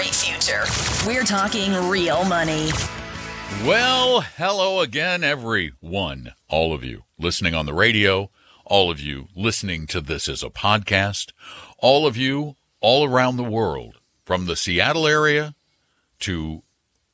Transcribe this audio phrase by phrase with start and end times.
[0.00, 0.64] great future.
[1.06, 2.70] We're talking real money.
[3.66, 6.32] Well, hello again, everyone.
[6.48, 8.30] All of you listening on the radio,
[8.64, 11.32] all of you listening to this as a podcast,
[11.76, 15.54] all of you all around the world, from the Seattle area
[16.20, 16.62] to,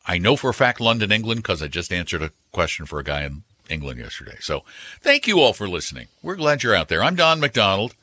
[0.07, 3.05] I know for a fact, London, England, because I just answered a question for a
[3.05, 4.37] guy in England yesterday.
[4.39, 4.63] So
[5.01, 6.07] thank you all for listening.
[6.23, 7.03] We're glad you're out there.
[7.03, 7.97] I'm Don McDonald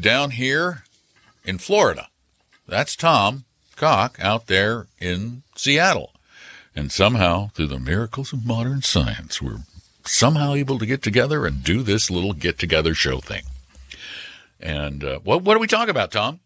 [0.00, 0.84] down here
[1.44, 2.08] in Florida.
[2.66, 3.44] That's Tom
[3.76, 6.12] Cock out there in Seattle.
[6.76, 9.60] And somehow, through the miracles of modern science, we're
[10.04, 13.42] somehow able to get together and do this little get together show thing.
[14.60, 16.40] And uh, what what do we talk about, Tom?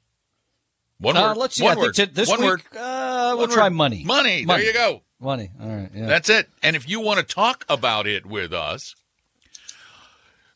[1.00, 1.36] One uh, word.
[1.36, 1.64] Let's see.
[1.64, 1.95] One I word.
[1.95, 2.62] think this One week word.
[2.77, 3.74] Uh, we'll One try word.
[3.74, 4.05] money.
[4.05, 4.45] Money.
[4.45, 4.64] Money.
[4.64, 5.02] There you go.
[5.20, 5.50] Money.
[5.60, 5.91] All right.
[5.95, 6.06] Yeah.
[6.06, 6.48] That's it.
[6.62, 8.95] And if you want to talk about it with us,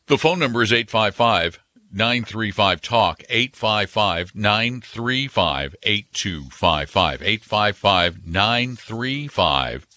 [0.07, 1.59] the phone number is 855
[1.93, 9.87] 935 TALK, 855 935 8255, 855 935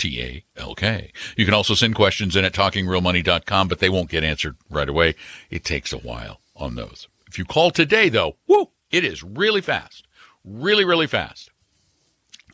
[0.00, 1.12] T-A-L-K.
[1.36, 5.14] You can also send questions in at talkingrealmoney.com, but they won't get answered right away.
[5.50, 7.06] It takes a while on those.
[7.28, 10.06] If you call today, though, whoo, it is really fast.
[10.42, 11.50] Really, really fast.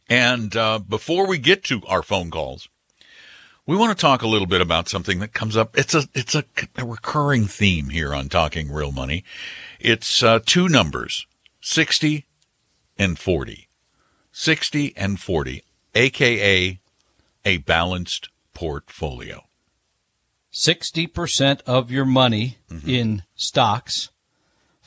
[0.08, 2.69] And uh, before we get to our phone calls,
[3.67, 5.77] we want to talk a little bit about something that comes up.
[5.77, 6.45] It's a it's a,
[6.77, 9.25] a recurring theme here on Talking Real Money.
[9.81, 11.27] It's uh, two numbers,
[11.61, 12.27] sixty
[12.98, 13.69] and forty,
[14.33, 15.62] sixty and forty,
[15.94, 16.78] aka
[17.44, 19.42] a balanced portfolio.
[20.53, 22.89] 60% of your money Mm-hmm.
[22.91, 24.11] in stocks,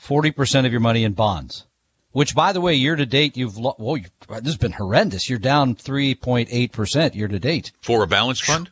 [0.04, 1.64] 40% of your money in bonds.
[2.12, 5.30] Which, by the way, year to date, you've lo- whoa, you, this has been horrendous.
[5.30, 7.72] You're down 3.8% year to date.
[7.80, 8.70] For a balanced fund?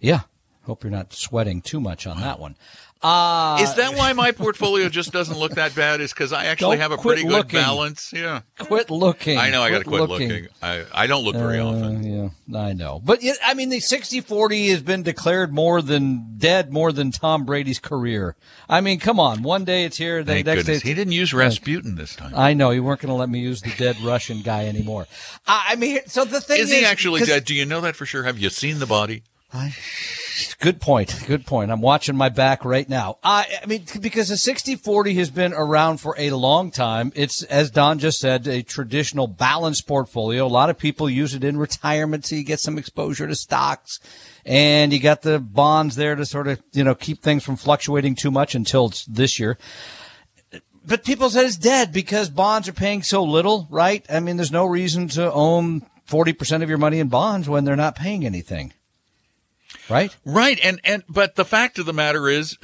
[0.00, 0.20] Yeah.
[0.64, 2.56] Hope you're not sweating too much on that one.
[3.02, 6.00] Uh, Is that why my portfolio just doesn't look that bad?
[6.00, 7.60] Is because I actually have a pretty good looking.
[7.60, 8.10] balance?
[8.12, 8.40] Yeah.
[8.58, 9.38] quit looking.
[9.38, 10.48] I know I got to quit looking.
[10.62, 12.02] I, I don't look very Uh, often.
[12.48, 13.00] yeah, I know.
[13.04, 17.44] But it, I mean, the 60-40 has been declared more than dead, more than Tom
[17.44, 18.34] Brady's career.
[18.68, 19.42] I mean, come on.
[19.42, 20.82] One day it's here, the Thank next goodness.
[20.82, 22.32] day He didn't use Rasputin this time.
[22.34, 25.06] I know you weren't going to let me use the dead Russian guy anymore.
[25.46, 27.44] I, I mean, so the thing Is is, he actually dead?
[27.44, 28.22] Do you know that for sure?
[28.24, 29.22] Have you seen the body?
[30.60, 31.24] Good point.
[31.26, 31.70] Good point.
[31.70, 33.18] I'm watching my back right now.
[33.22, 37.12] I, I mean, because the 60-40 has been around for a long time.
[37.14, 40.46] It's, as Don just said, a traditional balanced portfolio.
[40.46, 43.98] A lot of people use it in retirement so you get some exposure to stocks.
[44.44, 48.14] And you got the bonds there to sort of, you know, keep things from fluctuating
[48.14, 49.58] too much until this year.
[50.86, 54.06] But people said it's dead because bonds are paying so little, right?
[54.08, 57.74] I mean, there's no reason to own 40% of your money in bonds when they're
[57.74, 58.72] not paying anything.
[59.88, 60.16] Right?
[60.24, 60.58] Right.
[60.62, 62.58] And, and, but the fact of the matter is,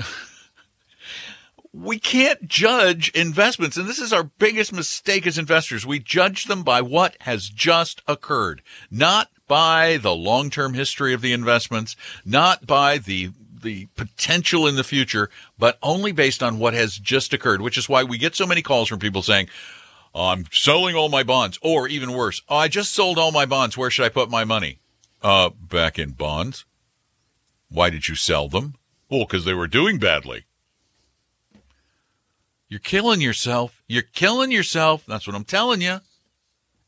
[1.72, 3.76] we can't judge investments.
[3.76, 5.86] And this is our biggest mistake as investors.
[5.86, 11.32] We judge them by what has just occurred, not by the long-term history of the
[11.32, 13.30] investments, not by the
[13.62, 17.88] the potential in the future, but only based on what has just occurred, which is
[17.88, 19.48] why we get so many calls from people saying,
[20.14, 23.78] I'm selling all my bonds, or even worse, I just sold all my bonds.
[23.78, 24.80] Where should I put my money?
[25.22, 26.64] Uh, back in bonds.
[27.72, 28.74] Why did you sell them?
[29.08, 30.44] Well, because they were doing badly.
[32.68, 33.82] You're killing yourself.
[33.86, 35.04] You're killing yourself.
[35.06, 36.00] That's what I'm telling you.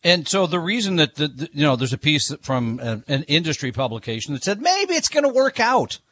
[0.03, 3.23] And so the reason that the, the- you know there's a piece from a, an
[3.25, 5.99] industry publication that said maybe it's going to work out.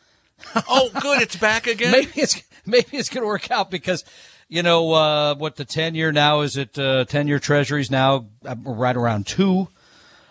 [0.69, 1.23] Oh, good.
[1.23, 1.93] It's back again.
[1.93, 4.05] Maybe it's maybe it's going to work out because
[4.49, 8.27] you know uh, what the ten year now is it uh, ten year Treasuries now
[8.45, 9.69] uh, right around two.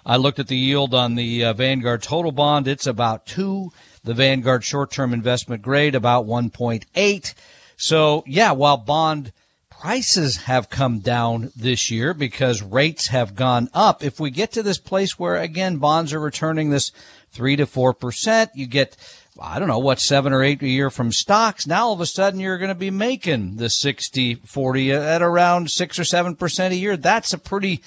[0.06, 3.72] I looked at the yield on the uh, Vanguard total bond; it's about two.
[4.04, 7.34] The Vanguard short term investment grade about one point eight.
[7.78, 9.32] So yeah, while bond
[9.70, 14.04] prices have come down this year because rates have gone up.
[14.04, 16.92] If we get to this place where again bonds are returning this
[17.32, 18.96] three to four percent, you get
[19.40, 21.66] I don't know what seven or eight a year from stocks.
[21.66, 25.72] Now all of a sudden you're going to be making the 60 40 at around
[25.72, 26.98] six or seven percent a year.
[26.98, 27.82] That's a pretty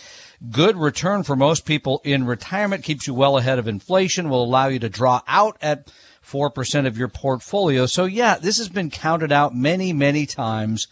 [0.51, 2.85] good return for most people in retirement.
[2.85, 4.29] Keeps you well ahead of inflation.
[4.29, 5.91] Will allow you to draw out at
[6.25, 7.87] 4% of your portfolio.
[7.87, 10.89] So yeah, this has been counted out many, many times.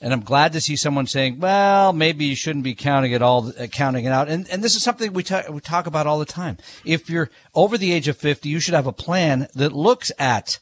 [0.00, 3.52] And I'm glad to see someone saying, well, maybe you shouldn't be counting it all,
[3.56, 4.28] uh, counting it out.
[4.28, 6.58] And, and this is something we, ta- we talk about all the time.
[6.84, 10.58] If you're over the age of 50, you should have a plan that looks at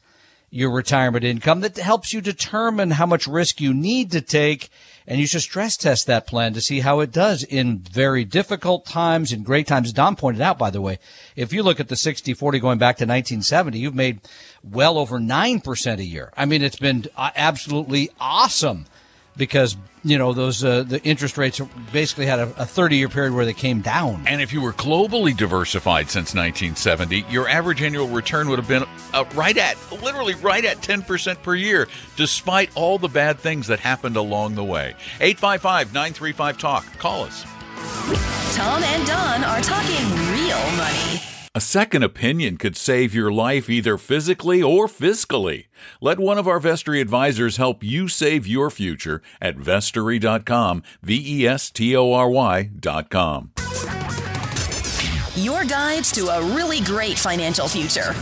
[0.51, 4.69] your retirement income that helps you determine how much risk you need to take.
[5.07, 8.85] And you should stress test that plan to see how it does in very difficult
[8.85, 9.91] times, and great times.
[9.91, 10.99] Don pointed out, by the way,
[11.35, 14.21] if you look at the 60 40 going back to 1970, you've made
[14.63, 16.31] well over 9% a year.
[16.37, 18.85] I mean, it's been absolutely awesome
[19.35, 21.61] because you know those uh, the interest rates
[21.91, 24.23] basically had a, a 30 year period where they came down.
[24.27, 28.83] And if you were globally diversified since 1970, your average annual return would have been
[29.13, 33.79] uh, right at, literally right at 10% per year, despite all the bad things that
[33.79, 34.95] happened along the way.
[35.19, 36.97] 855 935 Talk.
[36.97, 37.43] Call us.
[38.55, 41.30] Tom and Don are talking real money.
[41.53, 45.65] A second opinion could save your life either physically or fiscally.
[45.99, 51.45] Let one of our Vestory advisors help you save your future at vestory.com, V E
[51.45, 53.51] S T O R Y.com.
[55.35, 58.13] Your guides to a really great financial future.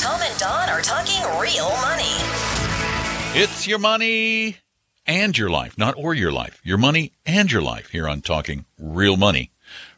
[0.00, 2.16] Tom and Don are talking real money.
[3.38, 4.56] It's your money
[5.06, 6.62] and your life, not or your life.
[6.64, 9.50] Your money and your life here on Talking Real Money,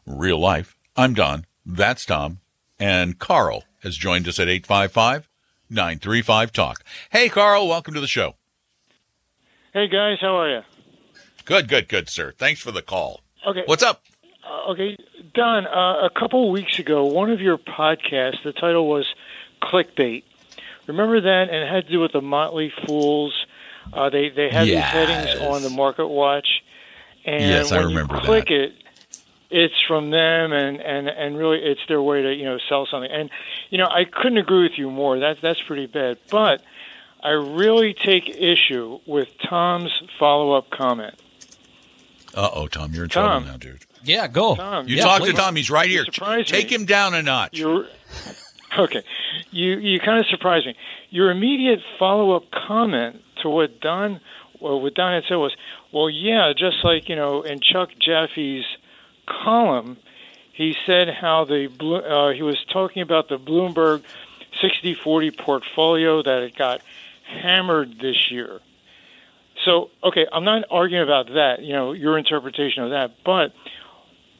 [0.05, 0.77] Real Life.
[0.97, 1.47] I'm Don.
[1.65, 2.41] That's Tom.
[2.79, 5.29] And Carl has joined us at 855
[5.71, 6.85] 935 Talk.
[7.11, 8.35] Hey, Carl, welcome to the show.
[9.73, 10.61] Hey, guys, how are you?
[11.45, 12.33] Good, good, good, sir.
[12.37, 13.21] Thanks for the call.
[13.47, 13.63] Okay.
[13.67, 14.03] What's up?
[14.47, 14.97] Uh, okay,
[15.35, 19.07] Don, uh, a couple weeks ago, one of your podcasts, the title was
[19.63, 20.23] Clickbait.
[20.87, 21.49] Remember that?
[21.51, 23.35] And it had to do with the Motley Fools.
[23.93, 24.93] Uh, they, they had Yes.
[24.93, 26.63] these headings on the Market Watch.
[27.25, 28.55] And Yes, I when remember you click that.
[28.55, 28.73] it,
[29.57, 33.11] it's from them, and, and, and really it's their way to, you know, sell something.
[33.11, 33.31] And,
[33.71, 35.19] you know, I couldn't agree with you more.
[35.21, 36.19] That's, that's pretty bad.
[36.29, 36.61] But
[37.23, 41.15] I really take issue with Tom's follow-up comment.
[42.35, 43.43] Uh oh, Tom, you're in Tom.
[43.45, 43.85] trouble now, dude.
[44.03, 44.57] Yeah, go.
[44.57, 45.31] Tom, You Yeah, talk please.
[45.35, 45.55] to Tom.
[45.55, 46.05] He's right here.
[46.05, 46.75] You Take me.
[46.75, 47.57] him down a notch.
[47.57, 47.87] Your
[48.79, 49.05] okay,
[49.53, 50.75] you you kind of surprised me.
[51.11, 54.21] Your immediate follow up comment to what Don,
[54.61, 55.55] well, what Don had said was,
[55.93, 58.65] well, yeah, just like you know in Chuck Jaffe's
[59.27, 59.97] column,
[60.53, 64.03] he said how the uh, he was talking about the Bloomberg
[64.63, 66.81] 60-40 portfolio that it got
[67.25, 68.61] hammered this year.
[69.65, 73.53] So, okay, I'm not arguing about that, you know, your interpretation of that, but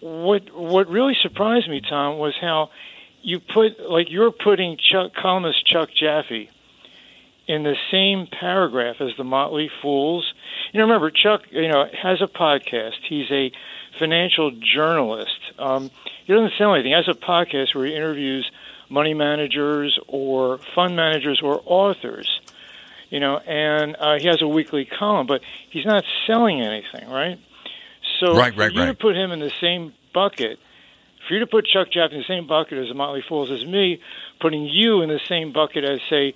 [0.01, 2.71] what what really surprised me, Tom, was how
[3.23, 6.51] you put like you're putting Chuck columnist Chuck Jaffe
[7.47, 10.33] in the same paragraph as the Motley Fools.
[10.73, 12.95] You know, remember Chuck, you know, has a podcast.
[13.09, 13.53] He's a
[13.99, 15.39] financial journalist.
[15.59, 15.91] Um,
[16.25, 16.93] he doesn't sell anything.
[16.93, 18.51] He has a podcast where he interviews
[18.89, 22.41] money managers or fund managers or authors.
[23.11, 27.39] You know, and uh, he has a weekly column, but he's not selling anything, right?
[28.19, 28.99] So Right, right, you to right.
[28.99, 30.59] put him in the same bucket,
[31.27, 33.65] for you to put Chuck Jaffe in the same bucket as the Motley Fools as
[33.65, 34.01] me
[34.41, 36.35] putting you in the same bucket as, say,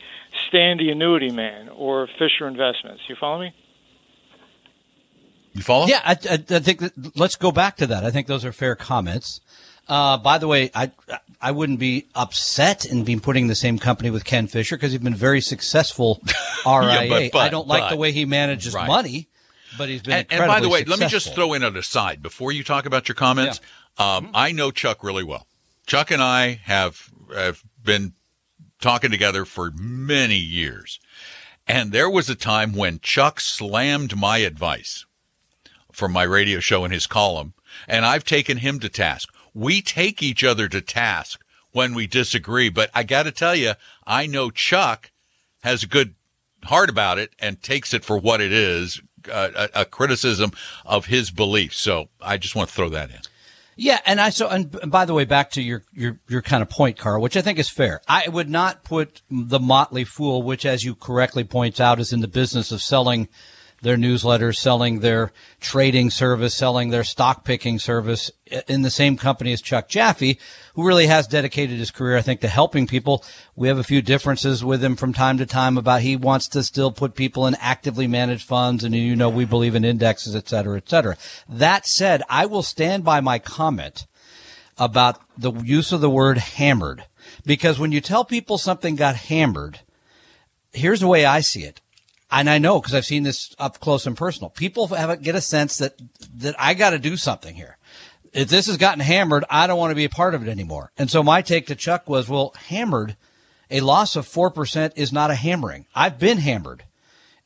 [0.49, 3.03] Stan the Annuity Man or Fisher Investments.
[3.09, 3.53] You follow me?
[5.55, 5.87] You follow?
[5.87, 8.05] Yeah, I, I, I think that, let's go back to that.
[8.05, 9.41] I think those are fair comments.
[9.89, 10.91] Uh, by the way, I
[11.41, 15.01] I wouldn't be upset in being putting the same company with Ken Fisher because he's
[15.01, 16.21] been very successful
[16.67, 17.09] RIA.
[17.09, 18.87] but- but- I don't like the way he manages Right.
[18.87, 19.29] money,
[19.79, 21.75] but he's been And, and by the way, incredibly let me just throw in an
[21.75, 23.61] aside before you talk about your comments.
[23.99, 25.47] Um, I know Chuck really well.
[25.87, 28.13] Chuck and I have have been
[28.81, 31.01] talking together for many years,
[31.67, 35.05] and there was a time when Chuck slammed my advice
[35.91, 37.55] from my radio show in his column,
[37.89, 39.31] and I've taken him to task.
[39.53, 43.73] We take each other to task when we disagree, but I got to tell you,
[44.07, 45.11] I know Chuck
[45.63, 46.15] has a good
[46.65, 49.01] heart about it and takes it for what it is
[49.31, 50.53] uh, a, a criticism
[50.85, 51.79] of his beliefs.
[51.79, 53.21] So I just want to throw that in.
[53.81, 56.69] Yeah, and I so and by the way, back to your your your kind of
[56.69, 58.01] point, Carl, which I think is fair.
[58.09, 62.21] I would not put the Motley Fool, which, as you correctly point out, is in
[62.21, 63.29] the business of selling
[63.81, 68.31] their newsletters, selling their trading service, selling their stock picking service,
[68.67, 70.39] in the same company as Chuck Jaffe,
[70.75, 73.25] who really has dedicated his career, I think, to helping people.
[73.55, 76.63] We have a few differences with him from time to time about he wants to
[76.63, 80.49] still put people in actively managed funds, and you know we believe in indexes, et
[80.49, 81.17] cetera, et cetera.
[81.49, 84.07] That said, I will stand by my comment
[84.77, 87.05] about the use of the word hammered.
[87.45, 89.81] Because when you tell people something got hammered,
[90.73, 91.81] here's the way I see it.
[92.31, 94.51] And I know because I've seen this up close and personal.
[94.51, 95.95] People have a, get a sense that,
[96.37, 97.79] that I got to do something here.
[98.35, 100.93] If this has gotten hammered, I don't want to be a part of it anymore.
[100.99, 103.17] And so my take to Chuck was, well, hammered,
[103.71, 105.87] a loss of 4% is not a hammering.
[105.95, 106.85] I've been hammered.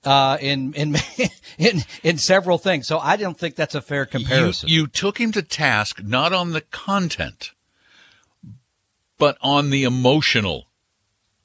[0.05, 0.97] Uh, in, in,
[1.59, 2.89] in, in several things.
[2.89, 4.69] So I don't think that's a fair You, comparison.
[4.69, 7.53] you took him to task not on the content,
[9.17, 10.67] but on the emotional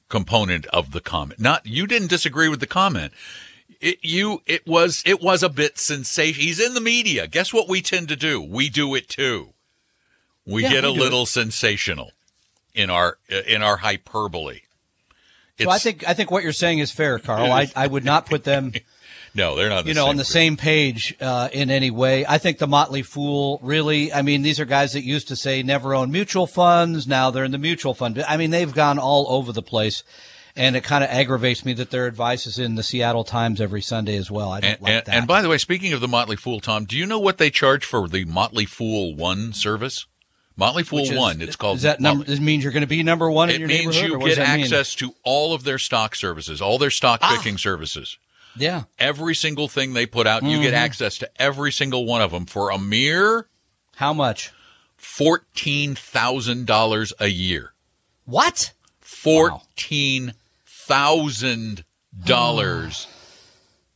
[0.08, 1.40] component of the comment.
[1.40, 3.12] Not you didn't disagree with the comment.
[3.80, 6.44] It, you it was it was a bit sensational.
[6.44, 7.26] He's in the media.
[7.26, 8.40] Guess what we tend to do?
[8.40, 9.54] We do it too.
[10.44, 12.12] We Yeah, get a we do little sensational
[12.74, 14.60] in our in our hyperbole.
[15.60, 17.52] So I think I think what you're saying is fair, Carl.
[17.52, 18.72] I, I would not put them
[19.34, 19.86] No, they're not.
[19.86, 20.26] you know, on the group.
[20.32, 22.24] same page uh, in any way.
[22.26, 24.12] I think the Motley Fool really.
[24.12, 27.06] I mean, these are guys that used to say never own mutual funds.
[27.06, 28.22] Now they're in the mutual fund.
[28.26, 30.02] I mean, they've gone all over the place,
[30.56, 33.82] and it kind of aggravates me that their advice is in the Seattle Times every
[33.82, 34.50] Sunday as well.
[34.50, 35.14] I don't And, like and, that.
[35.14, 37.50] and by the way, speaking of the Motley Fool, Tom, do you know what they
[37.50, 40.06] charge for the Motley Fool One service?
[40.56, 41.40] Motley Fool is- One.
[41.40, 41.76] It's called.
[41.76, 42.24] Is that number?
[42.24, 44.08] This means you're going to be number one in It your means neighborhood.
[44.08, 44.64] you or what does get that mean?
[44.64, 47.36] access to all of their stock services, all their stock Ah.
[47.36, 48.18] picking services.
[48.60, 48.84] Yeah.
[48.98, 50.62] Every single thing they put out, you Mm-hmm.
[50.62, 53.48] get access to every single one of them for a mere
[53.96, 54.52] How much?
[54.96, 57.72] fourteen thousand dollars a year.
[58.24, 58.72] What?
[59.00, 60.34] Fourteen
[60.66, 61.84] thousand
[62.24, 63.06] dollars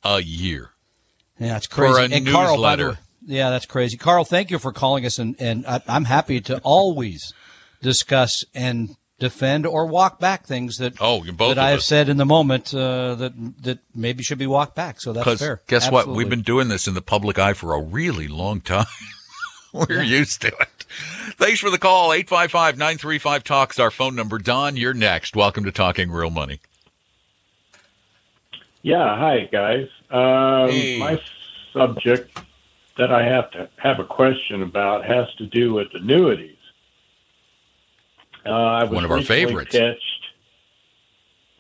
[0.04, 0.71] a year.
[1.38, 2.00] Yeah, it's crazy.
[2.12, 2.95] a and Carl, by the way,
[3.26, 3.97] yeah, that's crazy.
[3.97, 7.33] Carl, thank you for calling us, and, and I, I'm happy to always
[7.81, 11.87] discuss and defend or walk back things that Oh, you- both that I have us.
[11.87, 15.00] said in the moment uh, that that maybe should be walked back.
[15.00, 15.61] So that's fair.
[15.69, 16.09] guess what?
[16.09, 18.87] We've been doing this in the public eye for a really long time.
[19.73, 20.85] We're used to it.
[21.38, 22.11] Thanks for the call.
[22.11, 24.38] 855-935-TALK is our phone number.
[24.38, 25.35] Don, you're next.
[25.35, 26.61] Welcome to Talking Real Money.
[28.83, 29.88] Yeah, hi guys.
[30.11, 30.99] Um, Hey.
[30.99, 31.21] My
[31.73, 32.37] subject
[32.99, 36.57] that I have to have a question about has to do with annuities.
[38.44, 39.70] Uh, I was One of our favorites.
[39.76, 40.00] Pitched,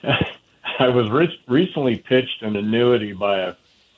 [0.78, 3.54] I was re- recently pitched an annuity by a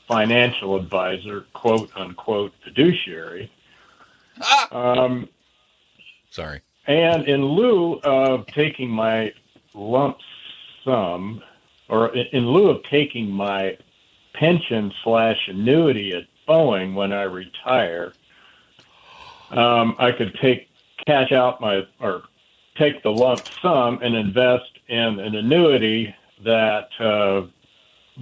[0.07, 3.51] financial advisor, quote unquote fiduciary.
[4.43, 4.69] Ah.
[5.05, 5.29] Um,
[6.31, 6.61] Sorry.
[6.87, 9.33] and in lieu of taking my
[9.73, 10.19] lump
[10.85, 11.43] sum,
[11.89, 13.79] or in in lieu of taking my
[14.35, 18.13] pension slash annuity at Boeing when I retire,
[19.51, 20.69] um, I could take
[21.07, 22.25] cash out my or
[22.77, 26.15] take the lump sum and invest in an annuity
[26.45, 27.43] that uh,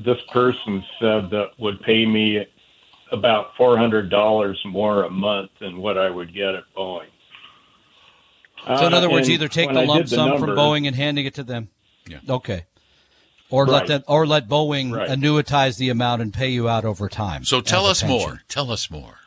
[0.04, 2.46] this person said that would pay me
[3.10, 7.06] about four hundred dollars more a month than what I would get at Boeing.
[8.64, 10.86] So in Uh, other words, and either take the lump did the sum from Boeing
[10.86, 11.68] and handing it to them.
[12.06, 12.18] Yeah.
[12.28, 12.64] Okay.
[13.50, 15.10] Or let that, or let Boeing Right.
[15.10, 17.44] annuitize the amount and pay you out over time.
[17.44, 18.18] So tell us pension.
[18.18, 18.42] more.
[18.48, 19.18] Tell us more.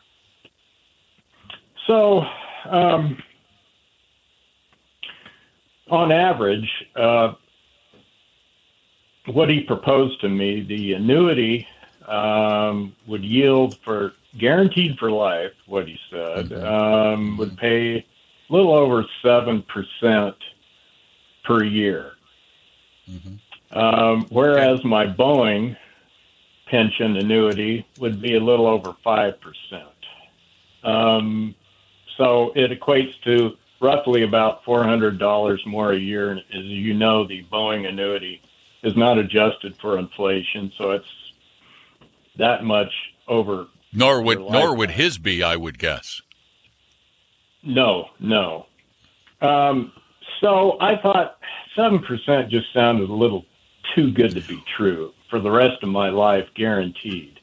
[1.86, 2.24] So,
[2.68, 3.22] um,
[5.90, 7.34] on average, uh,
[9.26, 11.66] what he proposed to me, the annuity
[12.06, 18.04] um, would yield for guaranteed for life, what he said, um, would pay a
[18.48, 20.34] little over 7%
[21.44, 22.12] per year.
[23.72, 25.76] Um, whereas my Boeing
[26.66, 29.34] pension annuity would be a little over 5%.
[30.84, 31.54] Um,
[32.16, 36.30] so it equates to roughly about $400 more a year.
[36.30, 38.42] And as you know, the Boeing annuity
[38.82, 41.06] is not adjusted for inflation, so it's
[42.36, 42.92] that much
[43.28, 43.66] over.
[43.92, 46.20] Nor would nor would his be, I would guess.
[47.62, 48.66] No, no.
[49.40, 49.92] Um,
[50.40, 51.38] so I thought
[51.76, 53.44] 7% just sounded a little
[53.94, 57.35] too good to be true for the rest of my life, guaranteed.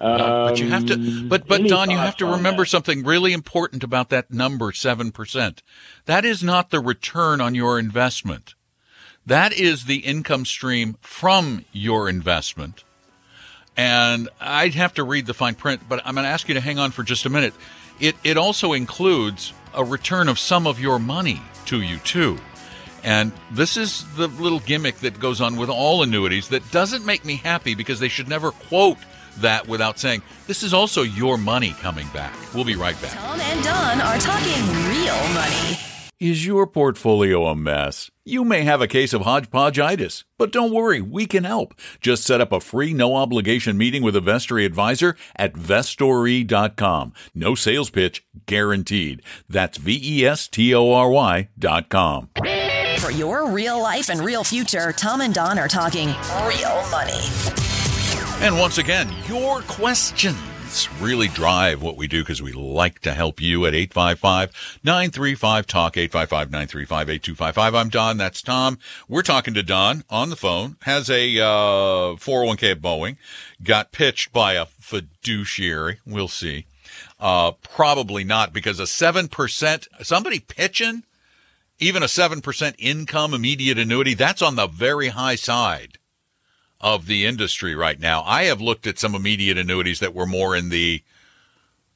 [0.00, 3.32] No, but you have to Um, but but Don, you have to remember something really
[3.32, 5.58] important about that number 7%.
[6.06, 8.54] That is not the return on your investment.
[9.26, 12.84] That is the income stream from your investment.
[13.76, 16.60] And I'd have to read the fine print, but I'm going to ask you to
[16.60, 17.54] hang on for just a minute.
[18.00, 22.38] It it also includes a return of some of your money to you too.
[23.04, 27.24] And this is the little gimmick that goes on with all annuities that doesn't make
[27.24, 28.98] me happy because they should never quote
[29.40, 32.34] that without saying, this is also your money coming back.
[32.54, 33.12] We'll be right back.
[33.12, 35.78] Tom and Don are talking real money.
[36.20, 38.10] Is your portfolio a mess?
[38.24, 41.74] You may have a case of hodgepodgeitis, but don't worry, we can help.
[42.00, 47.12] Just set up a free, no obligation meeting with a Vestory advisor at Vestory.com.
[47.36, 49.22] No sales pitch guaranteed.
[49.48, 52.30] That's V E S T O R Y dot com.
[52.98, 56.08] For your real life and real future, Tom and Don are talking
[56.48, 57.77] real money.
[58.40, 63.40] And once again, your questions really drive what we do because we like to help
[63.40, 67.74] you at 855-935-TALK, 855-935-8255.
[67.74, 68.16] I'm Don.
[68.16, 68.78] That's Tom.
[69.08, 73.16] We're talking to Don on the phone, has a uh, 401k at Boeing,
[73.60, 75.98] got pitched by a fiduciary.
[76.06, 76.66] We'll see.
[77.18, 81.02] Uh, probably not because a 7%, somebody pitching,
[81.80, 85.97] even a 7% income immediate annuity, that's on the very high side
[86.80, 88.22] of the industry right now.
[88.22, 91.02] I have looked at some immediate annuities that were more in the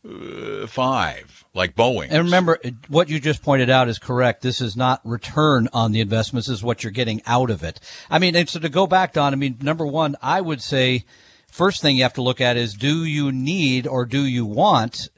[0.08, 2.08] uh, five, like Boeing.
[2.10, 2.58] And remember,
[2.88, 4.42] what you just pointed out is correct.
[4.42, 7.78] This is not return on the investments; this is what you're getting out of it.
[8.10, 9.32] I mean, and so to go back, Don.
[9.32, 11.04] I mean, number one, I would say
[11.46, 15.08] first thing you have to look at is do you need or do you want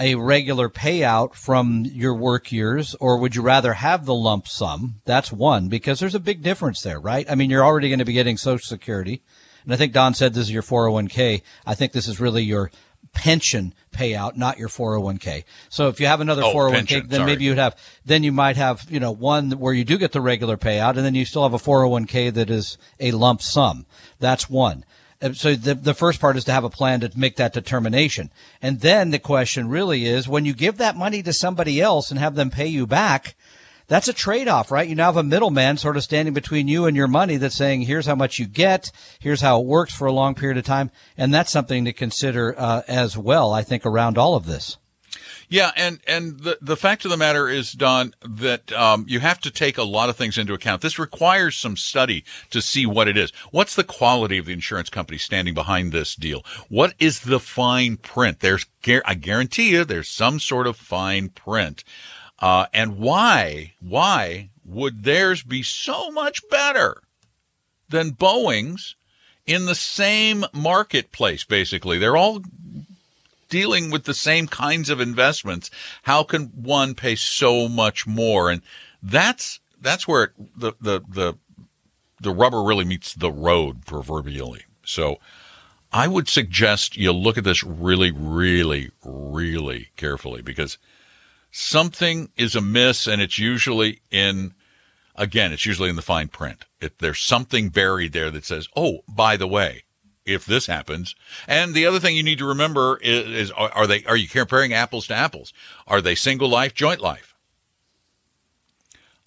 [0.00, 5.00] a regular payout from your work years or would you rather have the lump sum?
[5.04, 7.30] That's one because there's a big difference there, right?
[7.30, 9.22] I mean, you're already going to be getting social security.
[9.64, 11.42] And I think Don said this is your 401k.
[11.66, 12.70] I think this is really your
[13.12, 15.44] pension payout, not your 401k.
[15.68, 17.32] So if you have another oh, 401k, pension, then sorry.
[17.32, 20.20] maybe you'd have, then you might have, you know, one where you do get the
[20.20, 23.84] regular payout and then you still have a 401k that is a lump sum.
[24.18, 24.84] That's one.
[25.34, 28.30] So the, the first part is to have a plan to make that determination.
[28.62, 32.18] And then the question really is when you give that money to somebody else and
[32.18, 33.34] have them pay you back,
[33.86, 34.88] that's a trade off, right?
[34.88, 37.82] You now have a middleman sort of standing between you and your money that's saying,
[37.82, 40.90] here's how much you get, here's how it works for a long period of time.
[41.18, 44.78] And that's something to consider uh, as well, I think, around all of this.
[45.48, 49.40] Yeah, and and the the fact of the matter is, Don, that um, you have
[49.40, 50.82] to take a lot of things into account.
[50.82, 53.32] This requires some study to see what it is.
[53.50, 56.44] What's the quality of the insurance company standing behind this deal?
[56.68, 58.40] What is the fine print?
[58.40, 58.66] There's,
[59.04, 61.84] I guarantee you, there's some sort of fine print.
[62.38, 67.02] Uh, and why, why would theirs be so much better
[67.88, 68.94] than Boeing's
[69.46, 71.44] in the same marketplace?
[71.44, 72.40] Basically, they're all
[73.50, 75.70] dealing with the same kinds of investments.
[76.04, 78.50] How can one pay so much more?
[78.50, 78.62] And
[79.02, 81.38] that's that's where it, the the the
[82.20, 84.64] the rubber really meets the road proverbially.
[84.84, 85.18] So
[85.92, 90.78] I would suggest you look at this really, really, really carefully because
[91.50, 94.54] something is amiss and it's usually in
[95.16, 99.00] again it's usually in the fine print If there's something buried there that says oh
[99.08, 99.82] by the way
[100.30, 101.14] if this happens
[101.46, 104.28] and the other thing you need to remember is, is are, are they are you
[104.28, 105.52] comparing apples to apples
[105.86, 107.34] are they single life joint life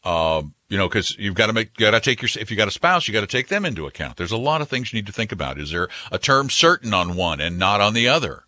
[0.03, 2.67] um, you know, because you've got to make, got to take your, if you got
[2.67, 4.17] a spouse, you got to take them into account.
[4.17, 5.59] There's a lot of things you need to think about.
[5.59, 8.43] Is there a term certain on one and not on the other?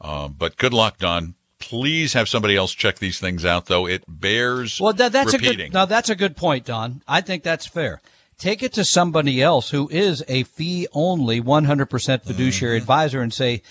[0.00, 1.34] Uh, but good luck, Don.
[1.60, 3.86] Please have somebody else check these things out, though.
[3.86, 4.92] It bears well.
[4.92, 5.60] That, that's repeating.
[5.60, 5.72] a good.
[5.72, 7.02] Now that's a good point, Don.
[7.06, 8.02] I think that's fair.
[8.42, 12.82] Take it to somebody else who is a fee only, 100% fiduciary Mm-hmm.
[12.82, 13.62] advisor, and say,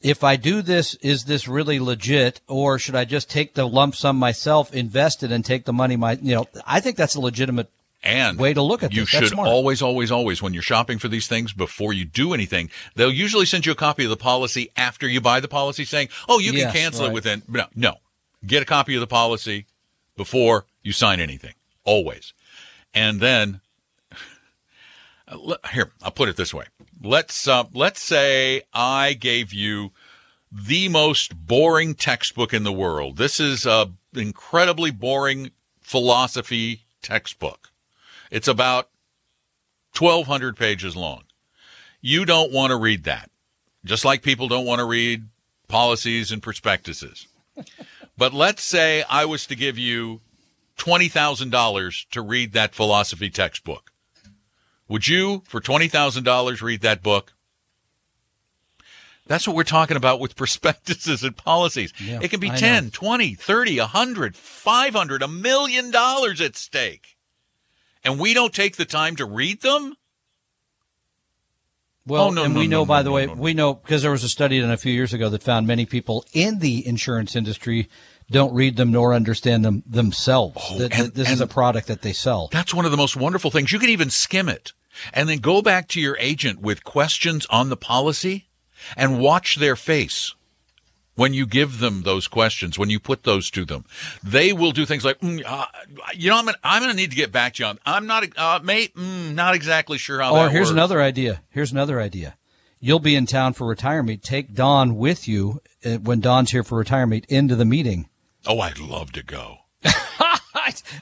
[0.00, 3.94] if I do this, is this really legit, or should I just take the lump
[3.94, 5.96] sum myself, invest it, and take the money?
[5.96, 7.70] My, you know, I think that's a legitimate
[8.02, 9.10] and way to look at you this.
[9.10, 13.12] Should always, always, always, when you're shopping for these things, before you do anything, they'll
[13.12, 16.38] usually send you a copy of the policy after you buy the policy, saying, "Oh,
[16.38, 17.10] you can Yes, cancel right.
[17.10, 17.96] it within." No, no,
[18.46, 19.66] get a copy of the policy
[20.16, 21.52] before you sign anything.
[21.84, 22.32] Always,
[22.94, 23.60] and then
[25.72, 26.64] here I'll put it this way:
[27.02, 29.92] let's uh, let's say I gave you
[30.50, 33.16] the most boring textbook in the world.
[33.16, 37.70] This is a incredibly boring philosophy textbook.
[38.30, 38.88] It's about
[39.96, 41.24] 1200 pages long.
[42.00, 43.30] You don't want to read that.
[43.84, 45.24] Just like people don't want to read
[45.66, 47.26] policies and prospectuses.
[48.16, 50.20] but let's say I was to give you
[50.78, 53.92] $20,000 to read that philosophy textbook.
[54.88, 57.34] Would you, for $20,000, read that book?
[59.26, 61.92] That's what we're talking about with prospectuses and policies.
[62.02, 62.58] Yeah, it can be I know.
[62.58, 67.16] 10, 20, 30, 100, 500, a million dollars at stake.
[68.02, 69.94] And we don't take the time to read them?
[72.06, 74.00] Well, Oh, no, and no, we no, know, no, by the way, we know because
[74.00, 76.86] there was a study done a few years ago that found many people in the
[76.86, 77.90] insurance industry
[78.30, 80.56] don't read them nor understand them themselves.
[80.70, 82.48] Oh, that, and- that this is a product that they sell.
[82.50, 83.72] That's one of the most wonderful things.
[83.72, 84.72] You can even skim it
[85.12, 88.48] and then go back to your agent with questions on the policy
[88.96, 90.34] and watch their face
[91.18, 93.84] when you give them those questions, when you put those to them.
[94.22, 95.66] They will do things like, mm, uh,
[96.14, 97.78] you know, I'm gonna, I'm gonna need to get back to you on.
[97.84, 100.36] I'm not, uh, mate, mm, not exactly sure how.
[100.36, 100.70] Or here's works.
[100.70, 101.42] another idea.
[101.50, 102.36] Here's another idea.
[102.78, 104.22] You'll be in town for retirement.
[104.22, 108.08] Take Don with you uh, when Don's here for retirement into the meeting.
[108.46, 109.58] Oh, I'd love to go.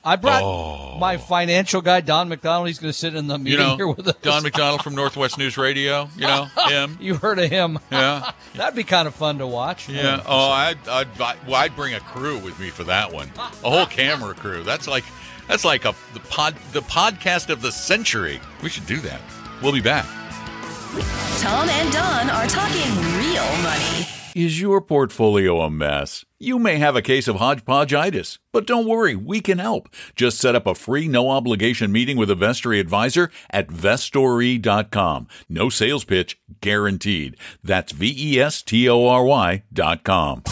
[0.04, 0.98] I brought Oh.
[0.98, 2.68] my financial guy, Don McDonald.
[2.68, 4.14] He's going to sit in the You meeting know, here with us.
[4.22, 6.08] Don McDonald from Northwest News Radio.
[6.16, 6.98] You know him.
[7.00, 7.78] You heard of him.
[7.90, 8.32] Yeah.
[8.54, 9.88] That'd be kind of fun to watch.
[9.88, 10.22] Yeah.
[10.26, 13.30] Oh, I'd, I'd, I'd, well, I'd bring a crew with me for that one.
[13.36, 14.62] A whole camera crew.
[14.62, 15.04] That's like,
[15.48, 18.40] that's like a the pod, the podcast of the century.
[18.62, 19.20] We should do that.
[19.62, 20.06] We'll be back.
[21.38, 24.06] Tom and Don are talking real money.
[24.34, 26.25] Is your portfolio a mess?
[26.38, 29.88] You may have a case of hodgepodgeitis, but don't worry, we can help.
[30.14, 35.28] Just set up a free, no obligation meeting with a Vestory advisor at vestory.com.
[35.48, 37.38] No sales pitch guaranteed.
[37.64, 40.42] That's V E S T O R Y dot com.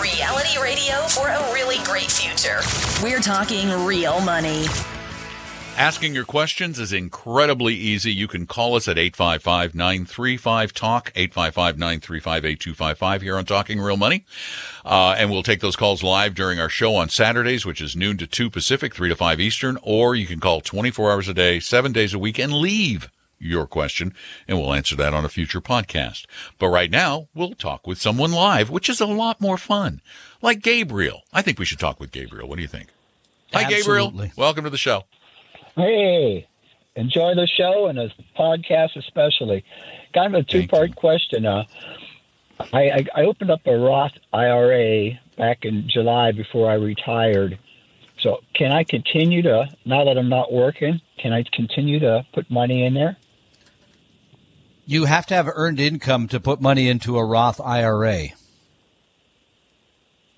[0.00, 2.58] Reality radio for a really great future.
[3.04, 4.66] We're talking real money.
[5.78, 8.12] Asking your questions is incredibly easy.
[8.12, 13.96] You can call us at 855 935 TALK, 855 935 8255 here on Talking Real
[13.96, 14.24] Money.
[14.84, 18.16] Uh, and we'll take those calls live during our show on Saturdays, which is noon
[18.18, 21.58] to 2 Pacific, 3 to 5 Eastern, or you can call 24 hours a day,
[21.58, 24.14] seven days a week, and leave your question,
[24.46, 26.26] and we'll answer that on a future podcast.
[26.58, 30.00] But right now, we'll talk with someone live, which is a lot more fun.
[30.42, 31.22] Like Gabriel.
[31.32, 32.48] I think we should talk with Gabriel.
[32.48, 32.88] What do you think?
[33.52, 34.12] Hi, Gabriel.
[34.36, 35.04] Welcome to the show.
[35.76, 36.46] Hey,
[36.96, 39.64] enjoy the show and the podcast especially.
[40.12, 41.46] Kind of a two-part question.
[41.46, 41.64] Uh,
[42.72, 47.58] I, I opened up a Roth IRA back in July before I retired.
[48.20, 52.50] So can I continue to, now that I'm not working, can I continue to put
[52.50, 53.16] money in there?
[54.84, 58.28] You have to have earned income to put money into a Roth IRA.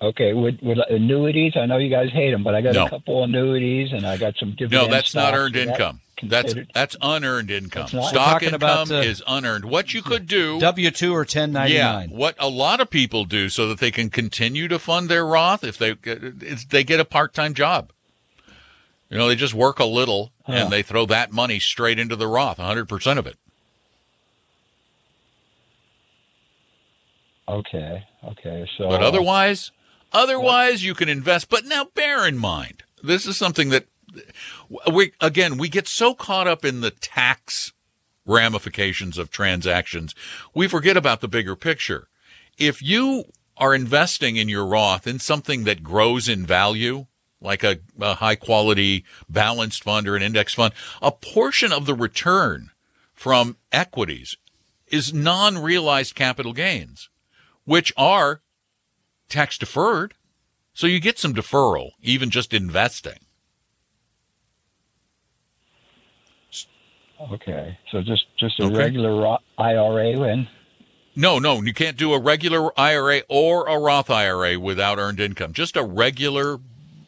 [0.01, 2.85] Okay, with, with annuities, I know you guys hate them, but I got No.
[2.85, 4.71] a couple annuities and I got some dividends.
[4.73, 6.01] No, dividend that's not earned that income.
[6.23, 7.87] That's considered- that's unearned income.
[7.93, 9.65] Not- Stock income about, uh, is unearned.
[9.65, 12.09] What you could do, W two or ten ninety nine.
[12.09, 15.25] yeah, what a lot of people do so that they can continue to fund their
[15.25, 17.91] Roth if they it's, they get a part time job.
[19.09, 20.53] You know, they just work a little Huh.
[20.53, 23.37] and they throw that money straight into the Roth, 100% of it.
[27.47, 28.65] Okay, okay.
[28.77, 29.71] So, But otherwise,
[30.15, 31.49] otherwise you can invest.
[31.49, 33.85] But now bear in mind, this is something that
[34.91, 37.73] we again we get so caught up in the tax
[38.25, 40.15] ramifications of transactions,
[40.53, 42.07] we forget about the bigger picture.
[42.57, 43.25] If you
[43.57, 47.05] are investing in your Roth in something that grows in value,
[47.39, 51.93] like a, a high quality balanced fund or an index fund, a portion of the
[51.93, 52.71] return
[53.13, 54.35] from equities
[54.87, 57.09] is non realized capital gains,
[57.63, 58.41] which are
[59.29, 60.13] tax deferred.
[60.73, 63.19] So you get some deferral, even just investing.
[67.31, 68.75] okay, so just just a Okay.
[68.77, 70.47] regular IRA then.
[71.15, 75.53] No, no, you can't do a regular IRA or a Roth IRA without earned income.
[75.53, 76.59] Just a regular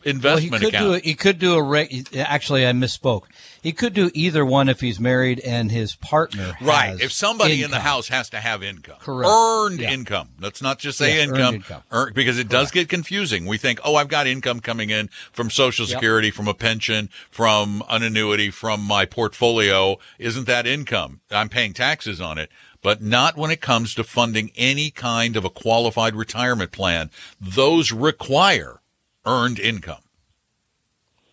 [0.08, 0.86] investment well, he could account.
[0.86, 3.24] do a, he could do a re- actually I misspoke.
[3.62, 6.54] He could do either one if he's married and his partner.
[6.62, 7.00] Right.
[7.02, 9.30] If somebody in the house has to have income, Correct.
[9.30, 9.92] earned Yeah.
[9.92, 10.30] income.
[10.40, 11.84] Let's not just say earned income, income.
[11.92, 13.46] earn- because it does get confusing.
[13.46, 15.96] We think, oh, I've got income coming in from Social Yep.
[15.98, 19.98] Security, from a pension, from an annuity, from my portfolio.
[20.18, 21.20] Isn't that income?
[21.30, 22.50] I'm paying taxes on it.
[22.84, 27.10] But not when it comes to funding any kind of a qualified retirement plan.
[27.42, 28.80] Those require
[29.28, 30.02] earned income.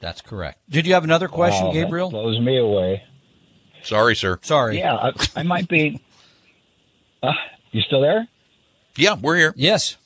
[0.01, 0.59] That's correct.
[0.69, 2.11] Did you have another question, Wow, that Gabriel?
[2.11, 3.03] blows me away.
[3.83, 4.39] Sorry, sir.
[4.43, 4.79] Sorry.
[4.79, 6.03] Yeah, I, I might be.
[7.23, 7.33] Uh,
[7.71, 8.29] you still there?
[8.97, 9.55] Yeah, we're here.
[9.57, 9.97] Yes.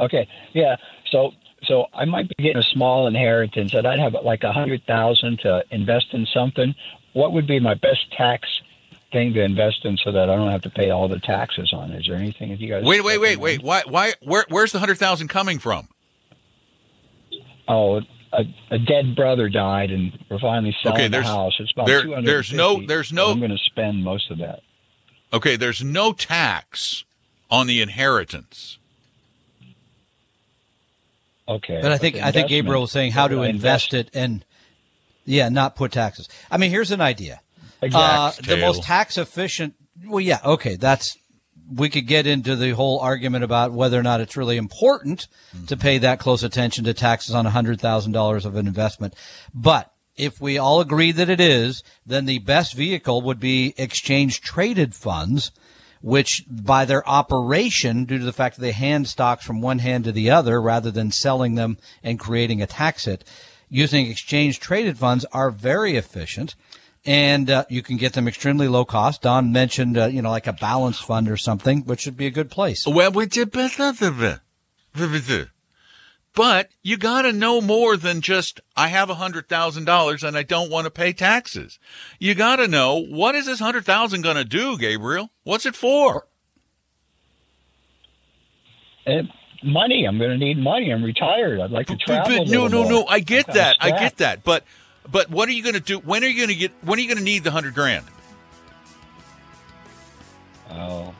[0.00, 0.28] Okay.
[0.52, 0.76] Yeah.
[1.10, 1.32] So
[1.64, 5.40] so I might be getting a small inheritance, and I'd have like a hundred thousand
[5.40, 6.74] to invest in something.
[7.12, 8.48] What would be my best tax
[9.12, 11.92] thing to invest in, so that I don't have to pay all the taxes on?
[11.92, 12.84] Is there anything that you guys?
[12.84, 13.62] Wait, wait, wait, wait.
[13.62, 15.88] Why, why, where, where's the hundred thousand coming from?
[17.68, 18.00] Oh,
[18.32, 21.52] a, a dead brother died, and we're finally selling Okay, the house.
[21.58, 22.26] It's about there- two hundred.
[22.28, 24.60] there's no- there's no- I'm going to spend most of that.
[25.32, 27.04] Okay, there's no tax
[27.50, 28.78] on the inheritance.
[31.48, 31.80] Okay.
[31.82, 34.08] But I think the I think Gabriel was saying how to do I invest it
[34.14, 34.44] and
[35.24, 36.28] yeah, not put taxes.
[36.50, 37.40] I mean, here's an idea.
[37.82, 39.74] Uh, the most tax efficient.
[40.06, 41.16] Well, yeah, okay, that's.
[41.70, 45.28] We could get into the whole argument about whether or not it's really important
[45.66, 49.14] to pay that close attention to taxes on hundred thousand dollars of an investment,
[49.54, 54.40] but if we all agree that it is, then the best vehicle would be exchange
[54.40, 55.52] traded funds,
[56.00, 60.04] which by their operation, due to the fact that they hand stocks from one hand
[60.04, 63.24] to the other rather than selling them and creating a tax hit,
[63.68, 66.54] using exchange traded funds are very efficient.
[67.04, 69.22] And uh, you can get them extremely low cost.
[69.22, 72.30] Don mentioned, uh, you know, like a balanced fund or something, which would be a
[72.30, 72.86] good place.
[72.86, 73.46] Well, which is
[76.34, 80.36] but you got to know more than just I have a hundred thousand dollars and
[80.36, 81.78] I don't want to pay taxes.
[82.18, 85.30] You got to know what is this hundred thousand going to do, Gabriel?
[85.44, 86.26] What's it for?
[89.06, 89.22] Eh,
[89.62, 90.06] money.
[90.06, 90.90] I'm going to need money.
[90.90, 91.60] I'm retired.
[91.60, 92.38] I'd like to travel.
[92.38, 92.90] but a no, no, more.
[92.90, 93.06] no.
[93.06, 93.76] I get I'm that.
[93.80, 94.42] I get that.
[94.42, 94.64] But
[95.10, 95.98] but what are you going to do?
[95.98, 96.72] When are you going to get?
[96.82, 98.04] When are you going to need the hundred grand?
[100.70, 101.14] Oh,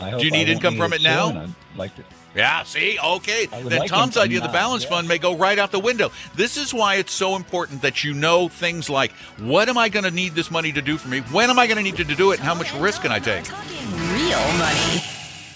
[0.00, 1.04] I hope you need won't income from it soon.
[1.04, 1.28] now?
[1.28, 2.04] I'd like to.
[2.34, 2.98] Yeah, see?
[2.98, 3.46] Okay.
[3.46, 4.90] Then like Tom's idea of the balance yeah.
[4.90, 6.10] fund may go right out the window.
[6.34, 10.04] This is why it's so important that you know things like what am I going
[10.04, 11.20] to need this money to do for me?
[11.20, 12.38] When am I going to need to do it?
[12.38, 13.44] And how much risk can I take?
[13.44, 15.02] Talking real money.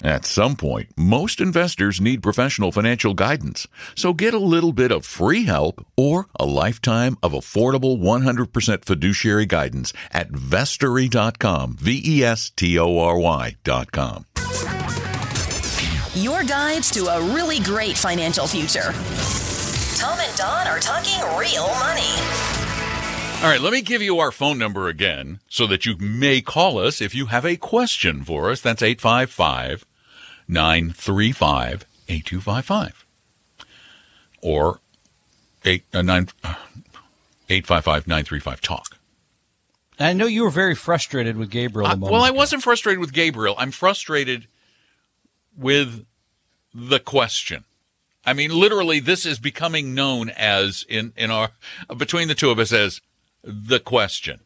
[0.06, 3.66] At some point, most investors need professional financial guidance.
[3.96, 9.46] So get a little bit of free help or a lifetime of affordable 100% fiduciary
[9.46, 11.78] guidance at vestory.com.
[11.80, 14.26] V E S T O R Y.com.
[16.14, 18.92] Your guides to a really great financial future.
[19.98, 22.14] Tom and Don are talking real money.
[23.42, 26.78] All right, let me give you our phone number again so that you may call
[26.78, 28.60] us if you have a question for us.
[28.60, 29.84] That's 855
[30.48, 33.04] 935 8255.
[34.42, 34.80] Or
[35.64, 36.54] 8, uh, 9, uh,
[37.48, 38.96] 855 935 Talk.
[39.98, 41.86] I know you were very frustrated with Gabriel.
[41.88, 42.36] a I- moment well, I ago.
[42.36, 43.54] wasn't frustrated with Gabriel.
[43.58, 44.46] I'm frustrated
[45.56, 46.04] with
[46.74, 47.64] the question.
[48.24, 51.52] I mean, literally, this is becoming known as in in our
[51.96, 53.00] between the two of us as
[53.42, 54.40] the question.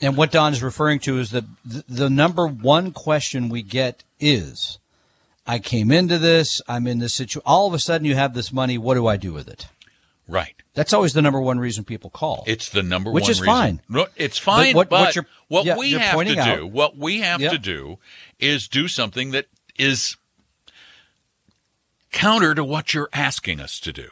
[0.00, 4.78] And what Don is referring to is that the number one question we get is,
[5.46, 7.42] I came into this, I'm in this situation.
[7.46, 8.78] All of a sudden, you have this money.
[8.78, 9.66] What do I do with it?
[10.26, 10.54] Right.
[10.72, 12.44] That's always the number one reason people call.
[12.46, 13.54] It's the number Which one is reason.
[13.54, 13.80] fine.
[13.88, 16.66] No, it's fine, what- but, what you're- what yeah, we you're have to pointing do,
[16.66, 17.50] what we have Yeah.
[17.50, 17.98] to do,
[18.40, 20.16] is do something that is
[22.10, 24.08] counter to what you're asking us to do.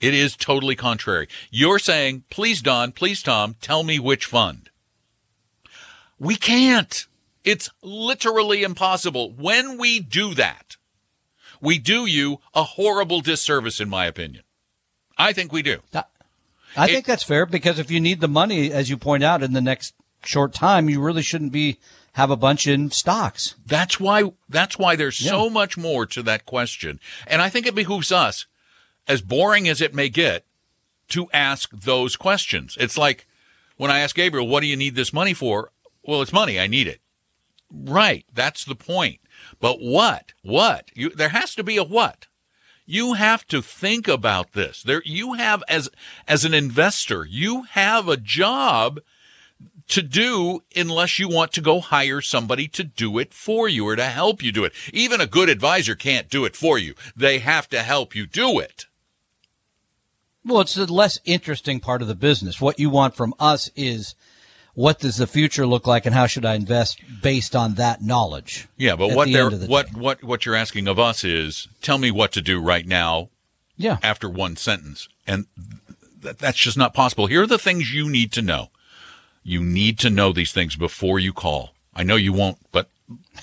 [0.00, 1.28] It is totally contrary.
[1.50, 4.70] You're saying, please, Don, please, Tom, tell me which fund.
[6.18, 7.06] We can't.
[7.44, 9.30] It's literally impossible.
[9.30, 10.76] When we do that,
[11.60, 14.44] we do you a horrible disservice, in my opinion.
[15.16, 15.80] I think we do.
[16.76, 19.52] I think that's fair because if you need the money, as you point out, in
[19.52, 21.78] the next short time, you really shouldn't be
[22.14, 23.54] have a bunch in stocks.
[23.66, 27.00] That's why that's why there's so much more to that question.
[27.26, 28.46] And I think it behooves us,
[29.06, 30.44] as boring as it may get,
[31.08, 32.76] to ask those questions.
[32.80, 33.26] It's like
[33.76, 35.70] when I ask Gabriel, what do you need this money for?
[36.04, 36.58] Well, it's money.
[36.58, 37.00] I need it.
[37.72, 38.24] Right.
[38.32, 39.20] That's the point.
[39.60, 40.32] But what?
[40.42, 40.90] What?
[40.94, 42.26] You, there has to be a what.
[42.86, 44.82] You have to think about this.
[44.82, 45.88] There, you have as,
[46.26, 49.00] as an investor, you have a job
[49.88, 53.96] to do unless you want to go hire somebody to do it for you or
[53.96, 54.72] to help you do it.
[54.92, 56.94] Even a good advisor can't do it for you.
[57.14, 58.86] They have to help you do it.
[60.44, 62.60] Well, it's the less interesting part of the business.
[62.60, 64.14] What you want from us is
[64.74, 68.68] what does the future look like and how should I invest based on that knowledge?
[68.76, 71.98] Yeah, but what the they're the what what what you're asking of us is tell
[71.98, 73.30] me what to do right now
[73.76, 73.98] Yeah.
[74.02, 75.08] after one sentence.
[75.26, 75.46] And
[76.22, 77.26] th- that's just not possible.
[77.26, 78.70] Here are the things you need to know.
[79.42, 81.74] You need to know these things before you call.
[81.94, 82.88] I know you won't, but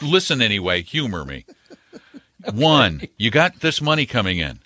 [0.02, 0.82] listen anyway.
[0.84, 1.46] Humor me.
[2.54, 4.60] One, you got this money coming in.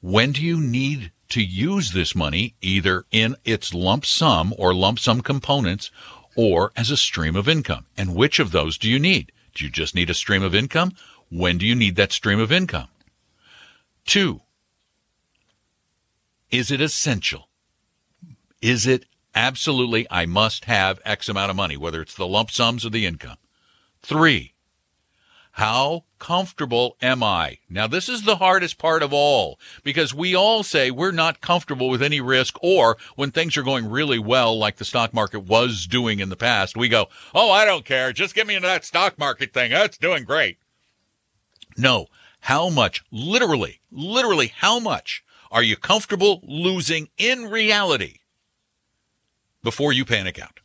[0.00, 4.98] When do you need to use this money, either in its lump sum or lump
[4.98, 5.90] sum components
[6.36, 7.86] or as a stream of income?
[7.96, 9.32] And which of those do you need?
[9.54, 10.92] Do you just need a stream of income?
[11.30, 12.88] When do you need that stream of income?
[14.06, 14.40] Two,
[16.50, 17.48] is it essential?
[18.62, 22.86] Is it absolutely, I must have X amount of money, whether it's the lump sums
[22.86, 23.36] or the income?
[24.00, 24.54] Three,
[25.58, 27.58] how comfortable am I?
[27.68, 31.88] Now, this is the hardest part of all because we all say we're not comfortable
[31.88, 35.88] with any risk, or when things are going really well, like the stock market was
[35.88, 38.12] doing in the past, we go, Oh, I don't care.
[38.12, 39.72] Just get me into that stock market thing.
[39.72, 40.58] That's doing great.
[41.76, 42.06] No.
[42.42, 48.18] How much, literally, literally, how much are you comfortable losing in reality
[49.64, 50.60] before you panic out?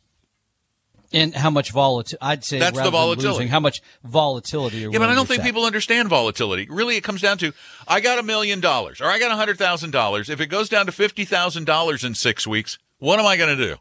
[1.12, 2.18] And how much volatility?
[2.20, 3.28] I'd say That's the volatility.
[3.28, 4.84] losing, how much volatility?
[4.84, 6.66] Are Yeah, but I don't think people understand volatility.
[6.68, 7.52] Really, it comes down to
[7.86, 10.28] I got a million dollars or I got a hundred thousand dollars.
[10.28, 13.56] If it goes down to fifty thousand dollars in six weeks, what am I going
[13.56, 13.76] to do?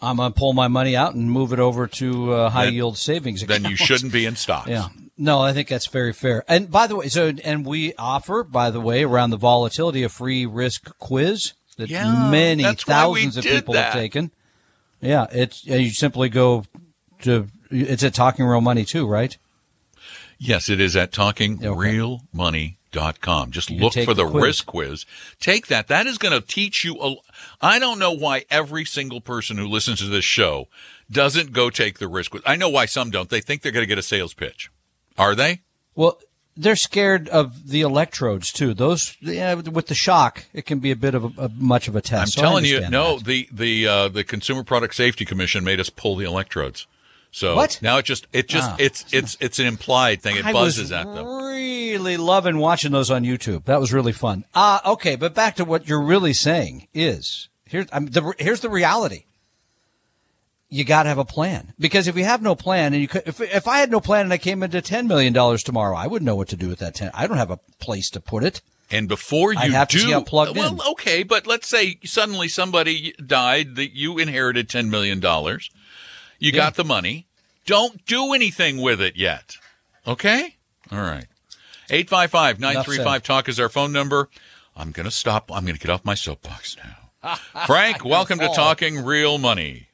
[0.00, 2.98] I'm gonna pull my money out and move it over to uh, high Then- yield
[2.98, 3.62] savings account.
[3.62, 4.68] Then you shouldn't be in stocks.
[4.68, 4.88] Yeah.
[5.16, 6.44] No, I think that's very fair.
[6.48, 10.08] And by the way, so and we offer, by the way, around the volatility, a
[10.08, 13.84] free risk quiz that Yeah, many that's why we thousands of people that.
[13.84, 14.32] have taken.
[15.04, 16.64] Yeah, it's you simply go
[17.22, 19.36] to it's at Talking Real Money too, right?
[20.38, 23.50] Yes, it is at talkingrealmoney.com.
[23.50, 24.42] Just You look for the, the quiz.
[24.42, 25.06] risk quiz.
[25.40, 25.88] Take that.
[25.88, 26.96] That is going to teach you.
[27.00, 27.14] A,
[27.60, 30.68] I don't know why every single person who listens to this show
[31.10, 32.42] doesn't go take the risk quiz.
[32.46, 33.30] I know why some don't.
[33.30, 34.70] They think they're going to get a sales pitch.
[35.16, 35.62] Are they?
[35.94, 36.20] Well,
[36.56, 38.74] they're scared of the electrodes too.
[38.74, 41.96] Those yeah, with the shock, it can be a bit of a, a much of
[41.96, 42.38] a test.
[42.38, 43.16] I'm So telling you, no.
[43.18, 43.24] that.
[43.24, 46.86] The the uh, the Consumer Product Safety Commission made us pull the electrodes.
[47.30, 47.80] So What?
[47.82, 48.76] now it just it just Ah.
[48.78, 50.36] it's it's it's an implied thing.
[50.36, 51.26] It I buzzes at them.
[51.26, 53.64] really loving watching those on YouTube.
[53.64, 54.44] That was really fun.
[54.54, 58.70] Uh, okay, but back to what you're really saying is here's I'm, the, here's the
[58.70, 59.24] reality.
[60.74, 63.22] You got to have a plan because if you have no plan and you could,
[63.26, 66.26] if, if I had no plan and I came into $10 million tomorrow, I wouldn't
[66.26, 67.12] know what to do with that 10.
[67.14, 68.60] I don't have a place to put it.
[68.90, 70.80] And before you I'd have to do, see how plugged well, in.
[70.92, 75.70] okay, but let's say suddenly somebody died that you inherited ten million dollars.
[76.38, 76.58] You Yeah.
[76.58, 77.26] got the money.
[77.66, 79.56] Don't do anything with it yet.
[80.06, 80.56] Okay?
[80.92, 81.26] All right.
[81.88, 84.28] 855-935 talk is our phone number.
[84.76, 85.50] I'm going to stop.
[85.52, 87.36] I'm going to get off my soapbox now.
[87.66, 88.48] Frank, welcome to.
[88.48, 89.88] Talking Real Money.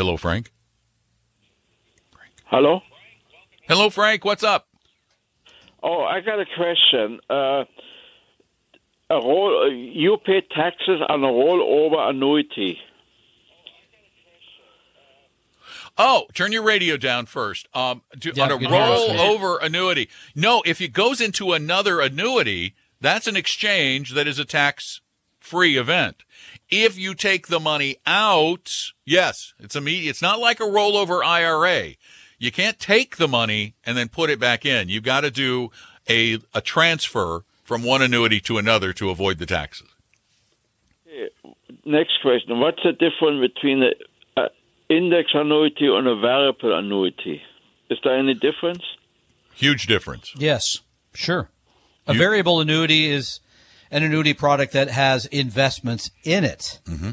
[0.00, 0.50] Hello, Frank.
[2.46, 2.80] Hello?
[3.68, 4.24] Hello, Frank.
[4.24, 4.66] What's up?
[5.82, 7.20] Oh, I got a question.
[7.28, 7.64] Uh,
[9.10, 12.78] a roll, uh, you pay taxes on a rollover annuity.
[15.98, 17.68] Oh, turn your radio down first.
[17.74, 19.18] Um, do, Yeah, on a we can hear us, man.
[19.18, 20.08] rollover annuity.
[20.34, 25.02] No, if it goes into another annuity, that's an exchange that is a tax
[25.38, 26.22] free event.
[26.70, 30.10] If you take the money out, yes, it's immediate.
[30.10, 31.94] It's not like a rollover IRA.
[32.38, 34.88] You can't take the money and then put it back in.
[34.88, 35.70] You've got to do
[36.08, 39.88] a, a transfer from one annuity to another to avoid the taxes.
[41.84, 42.60] Next question.
[42.60, 43.82] What's the difference between
[44.36, 44.48] an
[44.88, 47.42] index annuity and a variable annuity?
[47.88, 48.82] Is there any difference?
[49.54, 50.32] Huge difference.
[50.36, 50.80] Yes,
[51.14, 51.50] sure.
[52.06, 53.40] A You- variable annuity is
[53.90, 56.80] an annuity product that has investments in it.
[56.86, 57.10] Mm-hmm.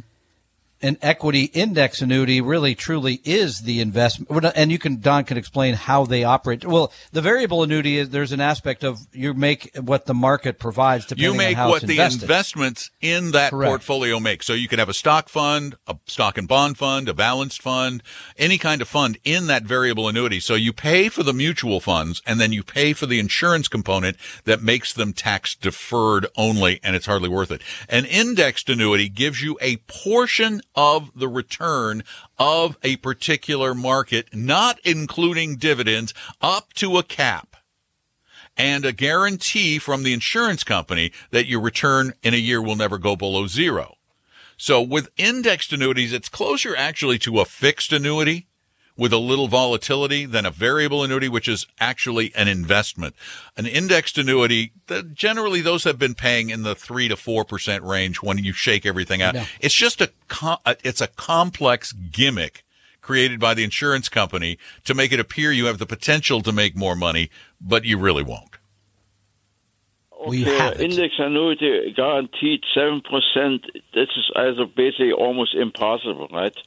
[0.81, 4.45] An equity index annuity really truly is the investment.
[4.55, 6.65] And you can, Don can explain how they operate.
[6.65, 11.05] Well, the variable annuity is there's an aspect of you make what the market provides
[11.05, 13.69] depending You make on how what it's the investments in that Correct.
[13.69, 14.43] portfolio make.
[14.43, 18.03] So you can have a stock fund, a stock and bond fund, a balanced fund,
[18.37, 20.39] any kind of fund in that variable annuity.
[20.39, 24.17] So you pay for the mutual funds and then you pay for the insurance component
[24.45, 27.61] that makes them tax deferred only and it's hardly worth it.
[27.89, 32.03] An indexed annuity gives you a portion of the return
[32.37, 37.57] of a particular market, not including dividends, up to a cap
[38.55, 42.97] and a guarantee from the insurance company that your return in a year will never
[42.97, 43.95] go below zero.
[44.55, 48.46] So with indexed annuities, it's closer actually to a fixed annuity
[48.97, 53.15] with a little volatility than a variable annuity, which is actually an investment.
[53.55, 57.83] An indexed annuity, the, generally those have been paying in the three to four percent
[57.83, 59.35] range when you shake everything out.
[59.35, 59.45] No.
[59.61, 60.09] It's just a,
[60.41, 62.63] uh, it's a complex gimmick
[63.01, 66.75] created by the insurance company to make it appear you have the potential to make
[66.75, 67.29] more money,
[67.61, 68.57] but you really won't.
[70.27, 70.81] We Okay, have it.
[70.81, 73.01] index annuity guaranteed 7%.
[73.93, 76.57] This is also basically almost impossible, right?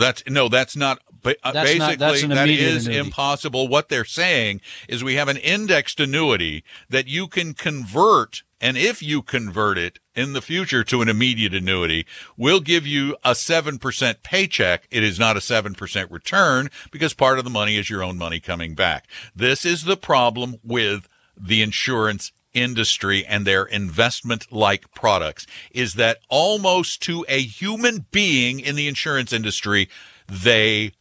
[0.00, 1.00] That's no, that's not.
[1.22, 2.96] ba- uh, That's not- Basically, that's an that annuity.
[2.96, 3.68] impossible.
[3.68, 9.02] What they're saying is we have an indexed annuity that you can convert, and if
[9.02, 13.78] you convert it in the future to an immediate annuity, we'll give you a seven
[13.78, 14.88] percent paycheck.
[14.90, 18.16] It is not a seven percent return because part of the money is your own
[18.18, 19.06] money coming back.
[19.36, 26.18] This is the problem with the insurance industry and their investment like products is that
[26.28, 29.88] almost to a human being in the insurance industry,
[30.28, 30.92] they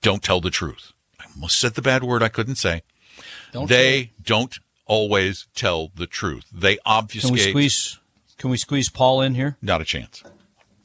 [0.00, 0.92] don't tell the truth.
[1.20, 2.82] I almost said the bad word I couldn't say.
[3.52, 6.46] Don't they don't always tell the truth.
[6.52, 7.28] They obfuscate.
[7.28, 7.98] Can we squeeze?
[8.38, 9.56] Can we squeeze Paul in here?
[9.62, 10.22] Not a chance.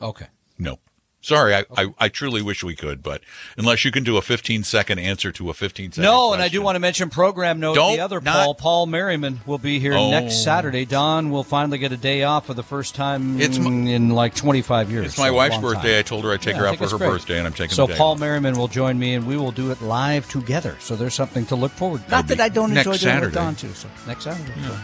[0.02, 0.28] Okay.
[0.60, 0.80] No.
[1.19, 3.21] Sorry, I, I, I truly wish we could, but
[3.58, 6.47] unless you can do a 15 second answer to a 15 second No, and I
[6.47, 7.73] do want to mention program note.
[7.75, 10.10] Don't the other not- Paul, Paul Merriman, will be here Oh.
[10.12, 10.86] next Saturday.
[10.86, 14.36] Don will finally get a day off for the first time It's my- in like
[14.36, 15.08] 25 years.
[15.08, 15.93] It's my so wife's birthday.
[15.93, 15.99] time.
[15.99, 17.10] I told her I'd take Yeah, her out for her great.
[17.10, 18.19] birthday, and I'm taking So the day Paul off.
[18.19, 20.77] Merriman will join me, and we will do it live together.
[20.80, 22.06] So there's something to look forward.
[22.06, 22.12] to.
[22.12, 23.36] Not That'll I don't enjoy doing it with Saturday.
[23.36, 23.73] Don too.
[23.73, 24.53] So next Saturday.
[24.65, 24.77] so.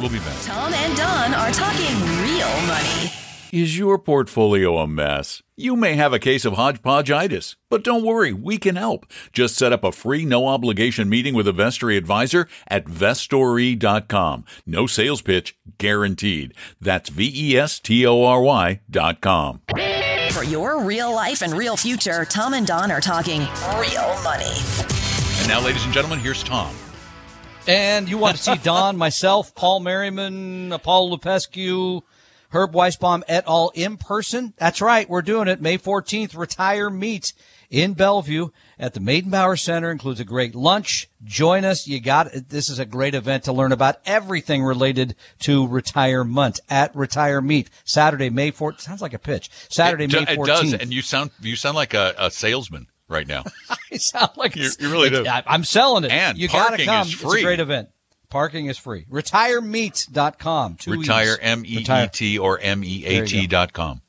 [0.00, 0.34] We'll be back.
[0.42, 3.12] Tom and Don are talking real money.
[3.52, 5.40] Is your portfolio a mess?
[5.56, 9.06] You may have a case of hodgepodgeitis, but don't worry, we can help.
[9.32, 14.44] Just set up a free no obligation meeting with a Vestory advisor at vestory.com.
[14.66, 16.54] No sales pitch guaranteed.
[16.80, 19.60] That's V E S T O R Y dot com.
[20.32, 23.42] For your real life and real future, Tom and Don are talking
[23.78, 24.56] real money.
[25.38, 26.74] And now, ladies and gentlemen, here's Tom.
[27.68, 32.02] And you want to see Don, myself, Paul Merriman, Paul Lupescu,
[32.54, 33.70] Herb Weisbaum et al.
[33.74, 34.54] in person?
[34.56, 35.08] That's right.
[35.08, 35.60] We're doing it.
[35.60, 37.32] May 14th, Retire Meet
[37.70, 38.48] in Bellevue
[38.78, 39.90] at the Meydenbauer Center.
[39.90, 41.08] Includes a great lunch.
[41.24, 41.88] Join us.
[41.88, 46.94] You got This is a great event to learn about everything related to retirement at
[46.94, 47.70] Retire Meet.
[47.84, 48.80] Saturday, May 14th.
[48.80, 49.50] Sounds like a pitch.
[49.68, 50.42] Saturday, it, May do- 14th.
[50.42, 53.42] it does, and you sound you sound like a, a salesman right now.
[53.92, 55.26] I sound like You- you really do.
[55.26, 56.12] I- I'm selling it.
[56.12, 57.06] And you gotta parking come.
[57.08, 57.40] is It's free.
[57.40, 57.88] a great event.
[58.34, 59.04] Parking is free.
[59.12, 60.74] RetireMeet.com.
[60.74, 61.38] Two Retire.
[61.40, 62.08] M E E.
[62.12, 64.02] T or M E A T dot com.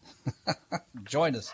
[1.06, 1.54] Join us.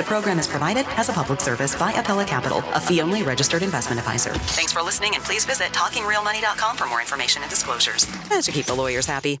[0.01, 3.99] the program is provided as a public service by Appella Capital, a fee-only registered investment
[3.99, 4.33] advisor.
[4.33, 8.07] Thanks for listening, and please visit talkingrealmoney.com for more information and disclosures.
[8.31, 9.39] And to keep the lawyers happy.